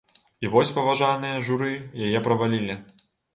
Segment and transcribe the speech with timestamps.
[0.45, 1.69] І вось паважаныя журы
[2.07, 2.79] яе правалілі.